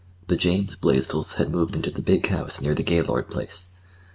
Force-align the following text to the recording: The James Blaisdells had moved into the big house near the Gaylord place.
The 0.29 0.35
James 0.35 0.75
Blaisdells 0.75 1.35
had 1.35 1.51
moved 1.51 1.75
into 1.75 1.91
the 1.91 2.01
big 2.01 2.25
house 2.29 2.59
near 2.59 2.73
the 2.73 2.81
Gaylord 2.81 3.29
place. 3.29 3.69